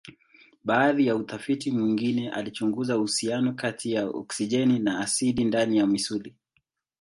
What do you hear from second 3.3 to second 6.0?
kati ya oksijeni na asidi ndani ya